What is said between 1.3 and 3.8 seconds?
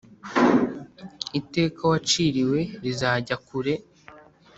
iteka waciriwe rizajya kure